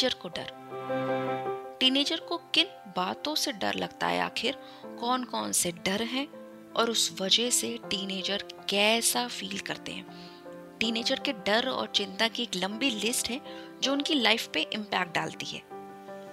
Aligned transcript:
Teenager 0.00 0.18
को 0.22 0.28
डर। 0.28 1.76
Teenager 1.80 2.20
को 2.20 2.36
किन 2.36 2.66
बातों 2.96 3.34
से 3.34 3.52
डर 3.52 3.74
लगता 3.74 4.06
है 4.06 4.20
आखिर? 4.20 4.58
कौन 5.00 5.24
कौन 5.24 5.52
से 5.52 5.72
डर 5.72 6.02
हैं? 6.02 6.28
और 6.72 6.90
उस 6.90 7.16
वजह 7.20 7.50
से 7.50 7.78
टीनेजर 7.90 8.44
कैसा 8.68 9.28
फील 9.28 9.58
करते 9.58 9.92
हैं? 9.92 10.06
टीनेजर 10.78 11.18
के 11.18 11.32
डर 11.32 11.68
और 11.68 11.86
चिंता 11.86 12.28
की 12.28 12.42
एक 12.42 12.50
लंबी 12.56 12.90
लिस्ट 12.90 13.30
है, 13.30 13.40
जो 13.80 13.92
उनकी 13.92 14.14
लाइफ 14.14 14.46
पे 14.46 14.60
इम्पैक्ट 14.62 15.14
डालती 15.14 15.46
है। 15.46 15.58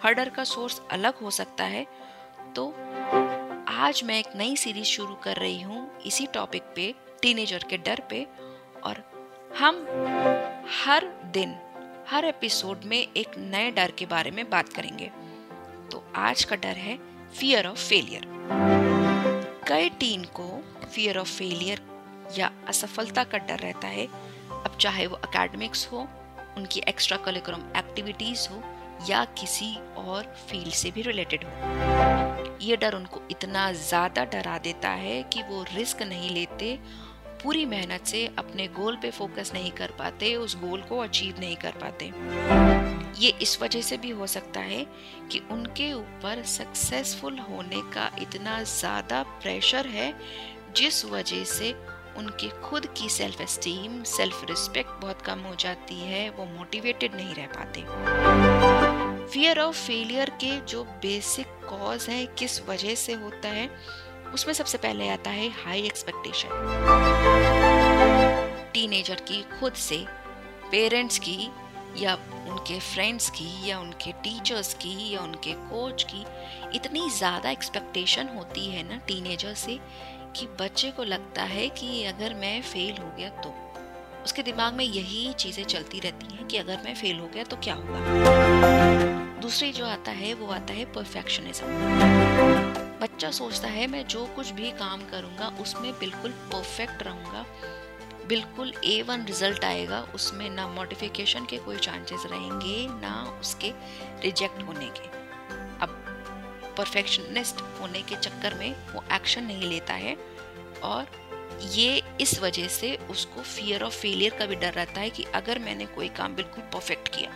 हर 0.03 0.13
डर 0.13 0.29
का 0.29 0.43
सोर्स 0.43 0.81
अलग 0.91 1.15
हो 1.15 1.31
सकता 1.31 1.63
है। 1.63 1.87
तो 2.55 2.69
आज 3.67 4.01
मैं 4.03 4.19
एक 4.19 4.35
नई 4.35 4.55
सीरीज़ 4.55 4.85
शुरू 4.85 5.15
कर 5.15 5.35
रही 5.35 5.61
हूँ 5.61 6.01
इसी 6.01 6.25
टॉपिक 6.25 6.63
पे 6.75 6.95
टीनेजर 7.21 7.63
के 7.69 7.77
डर 7.77 7.99
पे। 8.09 8.27
और 8.83 9.11
हम 9.59 9.75
हर 10.85 11.05
दिन 11.25 11.66
हर 12.09 12.25
एपिसोड 12.25 12.83
में 12.85 12.97
एक 12.97 13.31
नए 13.37 13.71
डर 13.71 13.91
के 13.91 14.05
बारे 14.05 14.31
में 14.31 14.49
बात 14.49 14.69
करेंगे। 14.73 15.05
तो 15.91 16.03
आज 16.15 16.43
का 16.43 16.55
डर 16.55 16.77
है 16.77 16.97
फियर 17.39 17.67
ऑफ़ 17.67 17.87
फेलियर 17.89 18.25
कई 19.67 19.89
टीन 19.89 20.23
को 20.23 20.45
फियर 20.93 21.17
ऑफ़ 21.17 21.31
फेलियर 21.37 21.81
या 22.37 22.51
असफलता 22.67 23.23
का 23.23 23.37
डर 23.37 23.59
रहता 23.59 23.87
है। 23.87 24.05
अब 24.51 24.77
चाहे 24.81 25.07
वो 25.07 25.17
एकेडमिक्स 25.17 25.87
हो, 25.91 26.07
उनकी 26.57 26.81
एक्स्ट्रा 26.87 27.17
करिकुलम 27.17 27.63
एक्टिविटीज़ 27.77 28.47
हो, 28.49 28.61
या 29.09 29.25
किसी 29.25 29.75
और 29.97 30.23
फ़ील्ड 30.49 30.73
से 30.73 30.91
भी 30.91 31.01
रिलेटेड 31.01 31.43
हो। 31.43 32.57
ये 32.61 32.77
डर 32.77 32.93
उनको 32.93 33.21
इतना 33.31 33.71
ज़्यादा 33.71 34.25
डरा 34.25 34.57
देता 34.57 34.89
है 34.89 35.21
कि 35.23 35.43
वो 35.43 35.63
रिस्क 35.75 36.01
नहीं 36.03 36.29
लेते 36.29 36.79
पूरी 37.47 37.65
मेहनत 37.65 38.05
से 38.05 38.25
अपने 38.37 38.65
गोल 38.67 38.95
पे 38.95 39.09
फोकस 39.11 39.51
नहीं 39.53 39.69
कर 39.71 39.91
पाते, 39.99 40.33
उस 40.35 40.55
गोल 40.59 40.81
को 40.81 40.97
अचीव 40.99 41.35
नहीं 41.39 41.55
कर 41.55 41.73
पाते। 41.81 42.05
ये 43.19 43.29
इस 43.41 43.57
वजह 43.61 43.81
से 43.81 43.97
भी 43.97 44.09
हो 44.09 44.27
सकता 44.27 44.59
है 44.61 44.83
कि 45.31 45.41
उनके 45.51 45.91
ऊपर 45.93 46.41
सक्सेसफुल 46.45 47.37
होने 47.39 47.81
का 47.93 48.09
इतना 48.21 48.61
ज़्यादा 48.63 49.21
प्रेशर 49.23 49.87
है, 49.87 50.13
जिस 50.75 51.05
वजह 51.05 51.43
से 51.43 51.71
उनके 52.17 52.49
खुद 52.61 52.85
की 52.97 53.09
सेल्फ 53.09 53.41
एस्टीम 53.41 54.01
सेल्फ 54.03 54.43
रिस्पेक्ट 54.49 55.01
बहुत 55.01 55.21
कम 55.21 55.39
हो 55.39 55.55
जाती 55.55 55.99
है, 56.01 56.29
वो 56.29 56.45
मोटिवेटेड 56.47 57.15
नहीं 57.15 57.35
रह 57.35 57.47
पाते। 57.55 57.85
फियर 59.27 59.59
ऑफ़ 59.59 59.85
फेलियर 59.85 60.29
के 60.43 60.59
जो 60.65 60.83
बेसिक 60.83 61.47
कॉज 61.69 62.09
है, 62.09 62.25
किस 62.25 62.61
वजह 62.69 62.95
से 62.95 63.13
होता 63.13 63.49
है? 63.49 63.69
उसमें 64.33 64.53
सबसे 64.53 64.77
पहले 64.77 65.09
आता 65.09 65.29
है 65.29 65.49
हाई 65.65 65.81
एक्सपेक्टेशन 65.81 66.49
टीनेजर 68.73 69.15
की 69.15 69.41
खुद 69.59 69.73
से 69.73 70.05
पेरेंट्स 70.71 71.19
की 71.19 71.49
या 71.97 72.13
उनके 72.49 72.79
फ्रेंड्स 72.79 73.29
की 73.29 73.69
या 73.69 73.79
उनके 73.79 74.11
टीचर्स 74.11 74.73
की 74.73 75.13
या 75.13 75.21
उनके 75.21 75.53
कोच 75.53 76.03
की 76.03 76.25
इतनी 76.75 77.09
ज़्यादा 77.09 77.49
एक्सपेक्टेशन 77.49 78.27
होती 78.27 78.65
है 78.65 78.83
ना 78.89 78.97
टीनेजर 78.97 79.53
से 79.53 79.79
कि 80.35 80.47
बच्चे 80.61 80.91
को 80.91 81.03
लगता 81.03 81.43
है 81.43 81.69
कि 81.69 82.03
अगर 82.03 82.33
मैं 82.33 82.61
फेल 82.61 82.97
हो 82.97 83.11
गया 83.17 83.29
तो। 83.29 83.53
उसके 84.23 84.43
दिमाग 84.43 84.73
में 84.73 84.85
यही 84.85 85.33
चीज़ें 85.33 85.63
चलती 85.63 85.99
रहती 85.99 86.35
हैं 86.35 86.47
कि 86.47 86.57
अगर 86.57 86.81
मैं 86.85 86.95
फेल 86.95 87.19
हो 87.19 87.27
गया 87.27 87.43
तो 87.43 87.57
क्या 87.57 87.73
होगा। 87.73 87.99
दूसरी 89.41 89.71
जो 89.71 89.85
आता 89.85 90.11
है 90.11 90.33
वो 90.33 90.47
आता 90.47 90.73
है 90.73 90.85
परफेक्शनिज्म 90.93 92.76
बच्चा 93.01 93.31
सोचता 93.31 93.67
है, 93.67 93.87
मैं 93.87 94.05
जो 94.07 94.25
कुछ 94.25 94.51
भी 94.51 94.71
काम 94.71 95.01
करूँगा, 95.01 95.47
उसमें 95.61 95.91
बिल्कुल 95.99 96.31
परफेक्ट 96.31 97.03
रहूँगा। 97.03 97.45
बिल्कुल 98.27 98.73
ए 98.85 99.01
वन 99.01 99.25
रिज़ल्ट 99.25 99.63
आएगा, 99.63 99.99
उसमें 100.15 100.49
ना 100.49 100.67
मॉडिफिकेशन 100.67 101.45
के 101.45 101.57
कोई 101.57 101.77
चांसेस 101.77 102.23
रहेंगे, 102.25 102.87
ना 102.87 103.37
उसके 103.41 103.71
रिजेक्ट 104.23 104.63
होने 104.63 104.89
के। 104.89 105.09
अब 105.81 105.89
परफेक्शनिस्ट 106.77 107.61
होने 107.81 108.01
के 108.01 108.15
चक्कर 108.15 108.53
में 108.53 108.71
वो 108.93 109.03
एक्शन 109.13 109.43
नहीं 109.43 109.69
लेता 109.69 109.93
है 109.93 110.17
और 110.83 111.07
ये 111.71 112.01
इस 112.21 112.39
वजह 112.39 112.67
से 112.67 112.95
उसको 113.09 113.41
फियर 113.41 113.83
ऑफ़ 113.83 113.93
फेलियर 113.93 114.35
का 114.39 114.45
भी 114.45 114.55
डर 114.55 114.73
रहता 114.73 115.01
है 115.01 115.09
कि 115.09 115.23
अगर 115.35 115.59
मैंने 115.59 115.85
कोई 115.85 116.09
काम 116.09 116.35
बिल्कुल 116.35 116.63
परफेक्ट 116.73 117.07
किया 117.07 117.31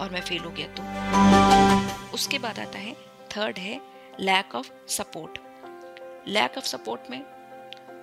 और 0.00 0.10
मैं 0.10 0.20
फेल 0.20 0.40
हो 0.40 0.50
गया 0.50 0.66
तो। 0.74 2.12
उसके 2.14 2.38
बाद 2.38 2.58
आता 2.58 2.78
है 2.78 2.96
थर्ड 3.36 3.58
है 3.58 3.80
lack 4.20 4.54
of 4.54 4.70
support 4.88 5.38
lack 6.28 6.58
of 6.58 6.64
support 6.64 7.10
में 7.10 7.20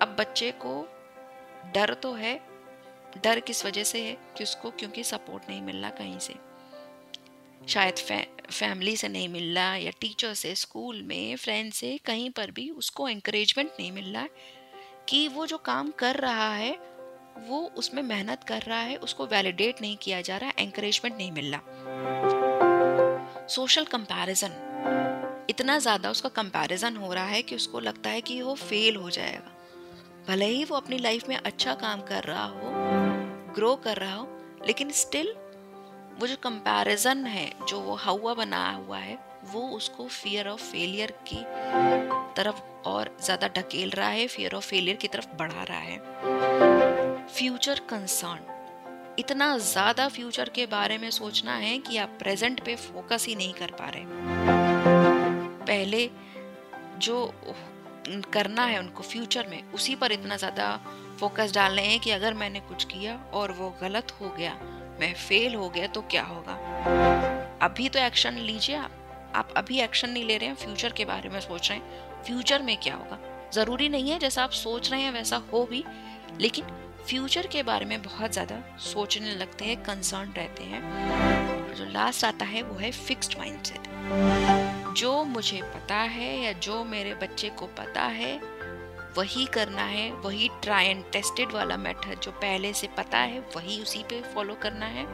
अब 0.02 0.16
बच्चे 0.20 0.52
को 0.52 0.88
डर 1.74 1.94
तो 1.94 2.14
है, 2.14 2.42
डर 3.24 3.40
किस 3.40 3.66
वजह 3.66 3.84
से 3.84 4.02
है 4.02 4.18
कि 4.38 4.44
उसको 4.44 4.72
क्योंकि 4.72 5.04
सपोर्ट 5.04 5.44
नहीं 5.50 5.62
मिल 5.62 5.76
रहा 5.76 5.90
कहीं 5.90 6.20
से? 6.20 6.34
शायद 7.68 7.96
फैमिली 8.52 8.98
से 8.98 9.08
नहीं 9.08 9.30
मिल 9.30 9.56
रहा 9.56 9.76
या 9.76 9.92
टीचर 9.92 10.34
से 10.34 10.56
स्कूल 10.56 11.02
में 11.02 11.36
फ्रेंड 11.36 11.72
से, 11.74 11.98
कहीं 12.06 12.30
पर 12.30 12.52
भी 12.52 12.70
उसको 12.70 13.10
इंकरेजमेंट 13.10 13.72
नहीं 13.80 13.92
मिल 13.92 14.14
रहा 14.14 14.28
कि 15.10 15.28
वो 15.28 15.46
जो 15.46 15.58
काम 15.58 15.92
कर 15.92 16.16
रहा 16.16 16.54
है, 16.54 16.72
वो 17.38 17.72
उसमें 17.78 18.04
मेहनत 18.04 18.44
कर 18.44 18.62
रहा 18.62 18.80
है, 18.80 18.96
उसको 18.96 19.26
वैलिडेट 19.26 19.82
नहीं 19.82 19.98
किया 19.98 20.22
जा 20.22 20.38
रहा 20.38 20.52
एंकरेजमेंट 20.60 21.18
नहीं 21.18 21.32
मिल 21.32 21.56
रहा 21.56 21.62
सोशल 23.48 23.86
कंपैरिजन 23.86 24.64
इतना 25.50 25.78
ज़्यादा 25.80 26.10
उसका 26.12 26.30
कंपैरिजन 26.32 26.96
हो 26.96 27.14
रहा 27.14 27.26
है 27.26 27.42
कि 27.42 27.56
उसको 27.56 27.80
लगता 27.80 28.10
है 28.10 28.22
कि 28.22 28.42
वो 28.42 28.54
फेल 28.56 28.96
हो 28.96 29.10
जाएगा। 29.10 29.54
भले 30.28 30.46
ही 30.46 30.64
वो 30.64 30.76
अपनी 30.76 30.98
लाइफ 30.98 31.28
में 31.30 31.36
अच्छा 31.36 31.74
काम 31.76 32.02
कर 32.02 32.24
रहा 32.24 32.46
हो 32.46 32.72
ग्रो 33.56 33.76
कर 33.76 33.98
रहा 33.98 34.16
हो, 34.16 34.28
लेकिन 34.68 34.92
स्टिल 34.92 35.34
वो 36.20 36.28
जो 36.28 36.36
कंपैरिजन 36.36 37.26
है, 37.26 37.52
जो 37.70 37.80
वो 37.80 37.96
हवा 37.96 38.34
बनाया 38.34 38.72
हुआ 38.76 38.98
है, 38.98 39.18
वो 39.46 39.62
उसको 39.70 40.08
फियर 40.08 40.48
ऑफ़ 40.48 40.62
फेलियर 40.62 41.12
की 41.28 41.44
तरफ़ 42.36 42.62
और 42.88 43.16
ज़्यादा 43.24 43.48
ढकेल 43.48 43.90
रहा 43.90 44.10
है 44.10 44.28
फियर 44.28 44.56
ऑफ़ 44.56 44.68
फेलियर 44.68 44.96
की 44.96 45.08
तरफ़ 45.08 45.36
बढ़ा 45.40 45.64
रहा 45.64 45.80
है। 45.80 47.26
फ्यूचर 47.28 47.80
कंसर्न 47.90 49.16
इतना 49.20 49.58
ज़्यादा 49.58 50.08
फ्यूचर 50.10 50.50
के 50.50 50.66
बारे 50.66 50.98
में 50.98 51.10
सोचना 51.12 51.56
है 51.56 51.78
कि 51.80 51.98
आप 51.98 52.18
प्रेजेंट 52.20 52.64
पे 52.66 52.76
फोकस 52.76 53.26
ही 53.28 53.36
नहीं 53.36 53.54
कर 53.54 53.72
पा 53.72 53.90
रहे। 53.90 54.67
पहले 55.68 56.10
जो 56.98 57.34
करना 58.34 58.66
है 58.66 58.80
उनको 58.80 59.04
फ्यूचर 59.04 59.48
में, 59.48 59.72
उसी 59.72 59.96
पर 59.96 60.12
इतना 60.12 60.36
ज़्यादा 60.38 60.80
फोकस 61.20 61.54
डाल 61.54 61.76
रहे 61.76 61.86
हैं 61.86 62.00
कि 62.00 62.12
अगर 62.12 62.34
मैंने 62.34 62.60
कुछ 62.60 62.84
किया 62.84 63.16
और 63.34 63.52
वो 63.52 63.70
गलत 63.82 64.12
हो 64.22 64.30
गया, 64.38 64.54
मैं 65.00 65.14
फेल 65.14 65.56
हो 65.56 65.70
गया 65.70 65.88
तो 65.88 66.02
क्या 66.02 66.24
होगा? 66.24 66.54
अभी 67.62 67.90
तो 67.90 68.00
एक्शन 68.00 68.34
लीजिए 68.34 68.76
आप। 68.76 68.92
आप 69.36 69.54
अभी 69.58 69.80
एक्शन 69.80 70.10
नहीं 70.10 70.24
ले 70.24 70.38
रहे 70.38 70.50
हैं 70.50 70.56
फ्यूचर 70.56 70.92
के 70.92 71.06
बारे 71.06 71.30
में 71.30 71.40
सोच 71.40 71.70
रहे 71.70 71.80
हैं। 71.80 72.24
फ्यूचर 72.24 72.62
में 72.62 72.78
क्या 72.78 72.96
होगा? 72.96 73.20
ज़रूरी 73.54 73.90
नहीं 73.90 74.10
है, 74.10 74.20
जैसा 74.20 74.44
आप 74.44 74.52
सोच 74.52 74.92
रहे 74.92 75.02
हैं, 75.02 75.12
वैसा 75.12 75.42
हो 75.54 75.64
भी, 75.66 75.84
लेकिन 76.42 76.66
फ्यूचर 77.08 77.48
के 77.48 77.64
बारे 77.64 77.86
में 77.86 78.02
बहुत 78.02 78.34
ज़्यादा 78.34 78.62
सोचने 78.80 79.36
लगते 79.36 79.66
हैं 79.66 79.84
कंसर्न 79.84 80.32
रहते 80.32 80.64
हैं। 80.64 81.76
जो 81.76 81.86
लास्ट 81.86 82.26
आता 82.26 82.46
है, 82.46 82.62
वो 82.62 82.80
है 82.80 82.92
फिक्स्ड 82.92 83.38
माइंडसेट 83.38 84.67
जो 84.98 85.24
मुझे 85.24 85.62
पता 85.62 85.96
है 85.96 86.42
या 86.42 86.52
जो 86.52 86.84
मेरे 86.84 87.14
बच्चे 87.14 87.50
को 87.50 87.66
पता 87.66 88.02
है, 88.02 88.40
वही 89.18 89.46
करना 89.46 89.82
है, 89.82 90.12
वही 90.12 90.50
ट्राई 90.64 90.86
एंड 90.86 91.04
टेस्टेड 91.12 91.52
वाला 91.52 91.78
मेथड 91.78 92.20
जो 92.20 92.32
पहले 92.32 92.74
से 92.74 92.88
पता 92.88 93.18
है, 93.18 93.40
वही 93.56 93.82
उसी 93.82 94.04
पे 94.04 94.22
फॉलो 94.22 94.56
करना 94.56 94.86
है। 94.86 95.06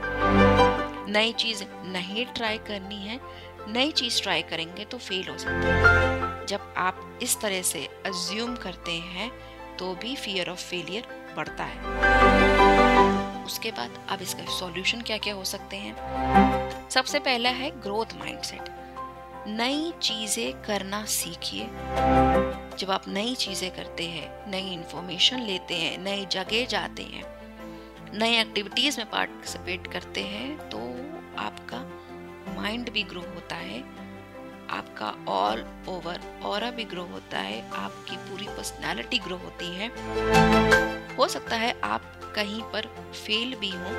नई 1.12 1.34
चीज़ 1.34 1.64
नहीं 1.86 2.26
ट्राई 2.26 2.58
करनी 2.58 2.96
है, 2.96 3.20
नई 3.68 3.92
चीज़ 3.92 4.22
ट्राई 4.22 4.42
करेंगे 4.42 4.86
तो 4.86 4.98
फेल 4.98 5.28
हो 5.30 5.38
सकते 5.38 5.68
हैं। 5.68 6.46
जब 6.46 6.74
आप 6.78 7.20
इस 7.22 7.40
तरह 7.42 7.62
से 7.62 7.86
अज्यूम 8.06 8.56
करते 8.56 8.92
हैं 8.92 9.32
तो 9.80 9.94
भी 9.96 10.16
फियर 10.16 10.50
ऑफ़ 10.50 10.62
फेलियर 10.62 11.08
बढ़ता 11.38 11.64
है। 11.64 13.46
उसके 13.46 13.72
बाद 13.72 14.00
अब 14.10 14.22
इसका 14.22 14.46
सॉल्यूशन 14.60 15.02
क्या 15.02 15.18
क्या 15.18 15.34
हो 15.34 15.44
सकते 15.44 15.78
हैं? 15.78 16.90
सबसे 16.90 17.20
पहला 17.20 17.50
है 17.50 17.70
ग्रोथ 17.82 18.16
माइंडसेट 18.20 18.83
नई 19.48 19.92
चीज़ें 20.02 20.62
करना 20.64 21.04
सीखिए। 21.06 21.66
जब 22.78 22.92
आप 22.92 23.08
नई 23.08 23.34
चीज़ें 23.36 23.70
करते 23.72 24.04
हैं, 24.04 24.52
नई 24.52 24.72
इन्फॉर्मेशन 24.74 25.40
लेते 25.40 25.76
हैं 25.76 25.98
नई 25.98 26.26
जगह 26.32 26.66
जाते 26.66 27.04
हैं 27.04 27.24
नई 28.14 28.38
एक्टिविटीज़ 28.38 28.98
में 28.98 29.10
पार्टिसिपेट 29.10 29.88
करते 29.88 30.22
हैं 30.24 30.70
तो 30.70 30.80
आपका 31.42 31.80
माइंड 32.56 32.92
भी 32.92 33.04
ग्रो 33.04 33.22
होता 33.36 33.56
है, 33.56 33.80
आपका 34.70 35.14
ऑल 35.30 35.66
ओवर 35.90 36.22
और 36.46 36.70
भी 36.72 36.84
ग्रो 36.86 37.04
होता 37.04 37.40
है, 37.40 37.62
आपकी 37.74 38.18
पूरी 38.20 38.46
पर्सनालिटी 38.48 39.18
ग्रो 39.20 39.38
होती 39.38 39.76
है। 39.76 39.88
हो 41.18 41.28
सकता 41.28 41.56
है 41.56 41.76
आप 41.84 42.12
कहीं 42.36 42.62
पर 42.64 42.88
फेल 43.16 43.56
भी 43.56 43.70
हो 43.70 43.90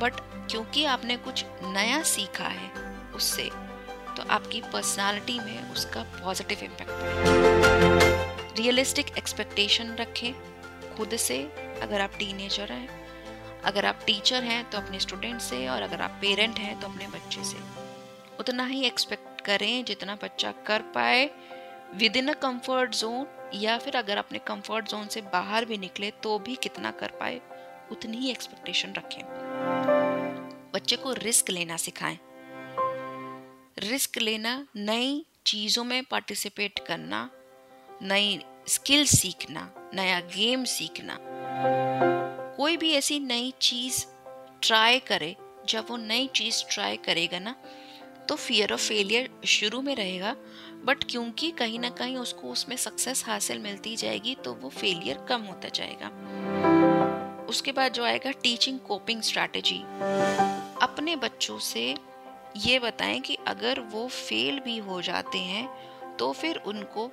बट 0.00 0.20
क्योंकि 0.50 0.84
आपने 0.84 1.16
कुछ 1.18 1.44
नया 1.64 2.02
सीखा 2.08 2.44
है, 2.46 2.70
उससे 3.14 3.50
तो 4.16 4.22
आपकी 4.30 4.60
पर्सनालिटी 4.72 5.38
में 5.38 5.72
उसका 5.72 6.02
पॉजिटिव 6.14 6.58
इम्पैक्ट 6.62 6.90
पड़ेगा 6.92 8.54
रियलिस्टिक 8.58 9.16
एक्सपेक्टेशन 9.18 9.94
रखें 9.94 10.32
खुद 10.96 11.16
से, 11.16 11.38
अगर 11.82 12.00
आप 12.00 12.16
टीनेजर 12.18 12.72
हैं, 12.72 12.88
अगर 13.64 13.86
आप 13.86 14.00
टीचर 14.06 14.42
हैं 14.42 14.64
तो 14.70 14.78
अपने 14.78 14.98
स्टूडेंट 15.00 15.40
से 15.40 15.66
और 15.68 15.82
अगर 15.82 16.00
आप 16.00 16.18
पेरेंट 16.20 16.58
हैं 16.58 16.78
तो 16.80 16.88
अपने 16.88 17.06
बच्चे 17.08 17.44
से। 17.44 17.56
उतना 18.40 18.64
ही 18.66 18.84
एक्सपेक्ट 18.86 19.40
करें 19.40 19.84
जितना 19.84 20.14
बच्चा 20.22 20.52
कर 20.66 20.82
पाए 20.94 21.30
with 21.94 22.16
in 22.16 22.28
a 22.28 22.34
comfort 22.42 22.94
zone 22.94 23.26
या 23.54 23.76
फिर 23.78 23.96
अगर 23.96 24.16
अपने 24.16 24.38
कंफर्ट 24.38 24.88
जोन 24.88 25.06
से 25.06 25.20
बाहर 25.32 25.64
भी 25.64 25.78
निकले 25.78 26.10
तो 26.22 26.38
भी 26.38 26.54
कितना 26.56 26.90
कर 26.90 27.12
पाए, 27.20 27.40
उतनी 27.92 28.16
ही 28.16 28.30
एक्सपेक्टेशन 28.30 28.92
रखें। 28.92 29.22
बच्चे 30.74 30.96
को 30.96 31.12
रिस्क 31.12 31.50
लेना 31.50 31.76
सिखाएँ। 31.76 32.18
रिस्क 33.78 34.18
लेना, 34.18 34.66
नई 34.76 35.24
चीज़ों 35.46 35.84
में 35.84 36.02
पार्टिसिपेट 36.04 36.78
करना, 36.78 37.30
नई 38.02 38.40
स्किल 38.68 39.04
सीखना, 39.04 39.62
नया 39.94 40.18
गेम 40.34 40.64
सीखना। 40.64 41.16
कोई 42.56 42.76
भी 42.76 42.92
ऐसी 42.92 43.18
नई 43.20 43.52
चीज़ 43.60 44.04
ट्राई 44.62 44.98
करे, 44.98 45.36
जब 45.68 45.86
वो 45.90 45.96
नई 45.96 46.26
चीज़ 46.26 46.62
ट्राई 46.70 46.96
करेगा 46.96 47.38
ना 47.38 47.54
तो 48.28 48.36
फियर 48.36 48.72
ऑफ़ 48.72 48.80
फेलियर 48.80 49.30
शुरू 49.46 49.80
में 49.82 49.94
रहेगा 49.96 50.36
बट 50.84 51.04
क्योंकि 51.04 51.50
कहीं 51.50 51.78
ना 51.78 51.90
कहीं 51.90 52.16
उसको 52.16 52.48
उसमें 52.48 52.76
सक्सेस 52.76 53.24
हासिल 53.26 53.58
मिलती 53.58 53.96
जाएगी 53.96 54.34
तो 54.34 54.54
वो 54.54 54.68
फेलियर 54.70 55.24
कम 55.28 55.42
होता 55.42 55.68
जाएगा। 55.68 56.10
उसके 57.44 57.72
बाद 57.72 57.92
जो 57.92 58.04
आएगा 58.04 58.30
टीचिंग 58.30 58.78
कोपिंग 58.78 59.22
स्ट्रैटेजी 59.22 59.78
अपने 60.82 61.16
बच्चों 61.16 61.58
से 61.58 61.94
ये 62.56 62.78
बताएँ 62.78 63.20
कि 63.20 63.36
अगर 63.46 63.80
वो 63.80 64.08
फेल 64.08 64.60
भी 64.60 64.78
हो 64.78 65.02
जाते 65.02 65.38
हैं 65.38 66.16
तो 66.16 66.32
फिर 66.32 66.56
उनको 66.56 67.06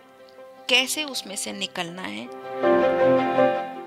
कैसे 0.69 1.03
उसमें 1.03 1.35
से 1.35 1.53
निकलना 1.53 2.01
है? 2.01 2.27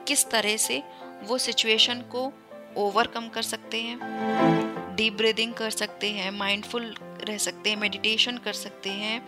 किस 0.04 0.30
तरह 0.30 0.56
से 0.56 0.82
वो 1.22 1.38
सिचुएशन 1.38 2.00
को 2.14 2.32
ओवरकम 2.76 3.28
कर 3.28 3.42
सकते 3.42 3.80
हैं? 3.80 4.96
डीप 4.96 5.12
ब्रीदिंग 5.12 5.54
कर 5.54 5.70
सकते 5.70 6.10
हैं 6.10 6.30
माइंडफुल 6.30 6.94
रह 7.28 7.38
सकते 7.38 7.70
हैं 7.70 7.76
मेडिटेशन 7.76 8.38
कर 8.38 8.52
सकते 8.52 8.90
हैं, 8.90 9.22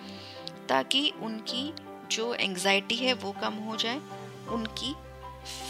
ताकि 0.68 1.12
उनकी 1.22 1.72
जो 2.10 2.34
एंजाइटी 2.34 2.96
है 2.96 3.12
वो 3.12 3.32
कम 3.32 3.54
हो 3.54 3.76
जाए, 3.76 4.00
उनकी 4.48 4.94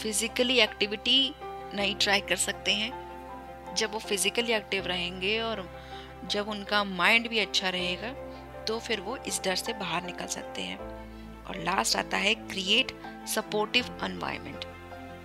फिज़िकली 0.03 0.59
एक्टिविटी 0.59 1.33
नहीं 1.73 1.95
ट्राई 1.95 2.21
कर 2.21 2.35
सकते 2.35 2.71
हैं। 2.71 3.75
जब 3.75 3.93
वो 3.93 3.99
फिज़िकली 3.99 4.53
एक्टिव 4.53 4.85
रहेंगे 4.85 5.39
और 5.41 5.69
जब 6.27 6.49
उनका 6.49 6.83
माइंड 6.83 7.27
भी 7.29 7.39
अच्छा 7.39 7.69
रहेगा 7.69 8.11
तो 8.65 8.79
फिर 8.79 9.01
वो 9.01 9.17
इस 9.17 9.41
डर 9.43 9.55
से 9.55 9.73
बाहर 9.73 10.03
निकल 10.03 10.27
सकते 10.27 10.61
हैं। 10.61 10.77
और 11.45 11.63
लास्ट 11.63 11.95
आता 11.95 12.17
है 12.17 12.33
क्रिएट 12.35 12.91
सपोर्टिव 13.27 13.85
एनवायरनमेंट 14.03 14.65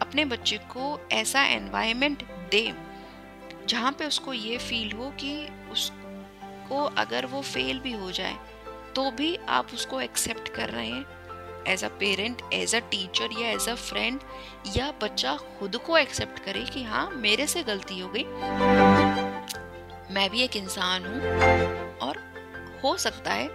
अपने 0.02 0.24
बच्चे 0.24 0.56
को 0.70 0.98
ऐसा 1.12 1.42
एनवायरनमेंट 1.44 2.22
दे, 2.50 2.72
जहाँ 3.68 3.92
पे 3.92 4.06
उसको 4.06 4.32
ये 4.32 4.58
फील 4.58 4.92
हो 4.92 5.10
कि 5.20 5.32
उसको 5.72 6.84
अगर 6.98 7.26
वो 7.26 7.40
फेल 7.42 7.80
भी 7.80 7.92
हो 7.92 8.10
जाए 8.10 8.36
तो 8.94 9.10
भी 9.10 9.34
आप 9.48 9.74
उसको 9.74 10.00
एक्सेप्ट 10.00 10.48
कर 10.48 10.70
रहे 10.70 10.86
हैं। 10.86 11.64
As 11.68 11.84
a 11.84 11.88
parent 12.00 12.42
as 12.52 12.74
a 12.74 12.78
teacher 12.90 13.40
या 13.40 13.50
एज 13.50 13.68
अ 13.68 13.74
फ्रेंड 13.74 14.20
या 14.76 14.90
बच्चा 15.02 15.36
खुद 15.58 15.76
को 15.76 15.98
एक्सेप्ट 15.98 16.38
करे 16.38 16.64
कि 16.64 16.84
हाँ 16.84 17.08
मेरे 17.16 17.46
से 17.46 17.62
गलती 17.62 18.00
हो 18.00 18.08
गई। 18.08 19.19
मैं 20.10 20.30
भी 20.30 20.42
एक 20.42 20.56
इंसान 20.56 21.04
हूँ 21.06 21.20
और 21.98 22.16
हो 22.84 22.96
सकता 22.96 23.32
है 23.32 23.48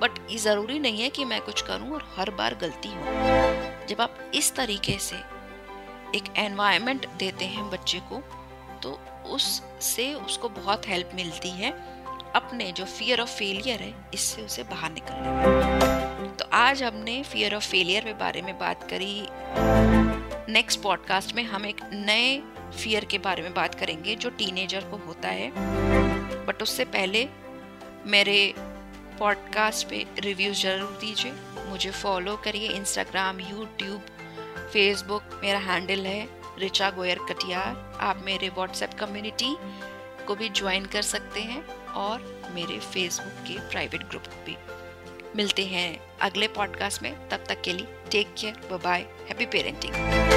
बट 0.00 0.18
ये 0.30 0.38
ज़रूरी 0.38 0.78
नहीं 0.78 1.00
है 1.02 1.08
कि 1.10 1.24
मैं 1.24 1.40
कुछ 1.40 1.62
करूँ 1.62 1.90
और 1.90 2.04
हर 2.16 2.30
बार 2.30 2.54
गलती 2.54 2.88
हो। 2.88 3.86
जब 3.88 4.00
आप 4.00 4.18
इस 4.34 4.54
तरीके 4.54 4.98
से 4.98 5.16
एक 6.16 6.32
एनवायरनमेंट 6.36 7.08
देते 7.08 7.44
हैं 7.44 7.70
बच्चे 7.70 8.00
को 8.12 8.22
तो 8.82 8.98
उससे 9.26 10.12
उसको 10.14 10.48
बहुत 10.48 10.88
हेल्प 10.88 11.10
मिलती 11.14 11.50
है 11.50 11.70
अपने 12.34 12.70
जो 12.72 12.84
फियर 12.84 13.20
ऑफ़ 13.20 13.30
फेलियर 13.30 13.80
है, 13.80 13.94
इससे 14.14 14.42
उसे 14.42 14.62
बाहर 14.62 14.92
निकलने 14.92 16.28
तो 16.28 16.44
आज 16.52 16.82
हमने 16.82 17.22
फियर 17.22 17.54
ऑफ़ 17.54 17.68
फेलियर 17.68 18.04
के 18.04 18.12
बारे 18.14 18.42
में 18.42 18.58
बात 18.58 18.88
करी। 18.90 19.26
नेक्स्ट 20.52 20.80
पॉडकास्ट 20.80 21.34
में 21.34 21.42
हम 21.44 21.66
एक 21.66 21.80
नए 21.92 22.42
फियर 22.72 23.04
के 23.04 23.18
बारे 23.18 23.42
में 23.42 23.54
बात 23.54 23.74
करेंगे, 23.74 24.14
जो 24.16 24.30
टीनेजर 24.30 24.84
को 24.84 24.96
होता 24.96 25.28
है। 25.28 25.50
बट 26.46 26.62
उससे 26.62 26.84
पहले 26.84 27.28
मेरे 28.06 28.54
पॉडकास्ट 29.18 29.88
पे 29.88 30.04
रिव्यूज़ 30.18 30.62
ज़रूर 30.62 30.98
दीजिए। 31.00 31.32
मुझे 31.68 31.90
फॉलो 31.90 32.36
करिए 32.36 32.68
इंस्टाग्राम 32.68 33.40
यूट्यूब 33.40 34.00
फेसबुक 34.72 35.40
मेरा 35.42 35.58
हैंडल 35.58 36.06
है 36.06 36.28
रिचा 36.58 36.90
गोयर 36.90 37.18
कटियार 37.18 37.98
आप 38.00 38.22
मेरे 38.24 38.48
व्हाट्सएप 38.48 38.94
कम्युनिटी 38.94 39.54
को 40.26 40.34
भी 40.34 40.48
ज्वाइन 40.48 40.86
कर 40.86 41.02
सकते 41.02 41.40
हैं 41.40 41.64
और 41.96 42.50
मेरे 42.54 42.78
फेसबुक 42.78 43.46
के 43.46 43.58
प्राइवेट 43.70 44.02
ग्रुप 44.02 44.26
को 44.26 44.44
भी। 44.44 44.56
मिलते 45.36 45.64
हैं 45.66 45.88
अगले 46.20 46.48
पॉडकास्ट 46.48 47.02
में। 47.02 47.28
तब 47.28 47.44
तक 47.48 47.62
के 47.62 47.72
लिए 47.72 47.86
take 48.10 48.34
care 48.38 48.76
bye 48.76 49.06
happy 49.28 49.46
parenting 49.46 50.31